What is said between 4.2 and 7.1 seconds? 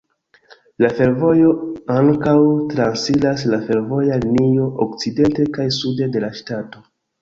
linio okcidente kaj sude de la ŝtato.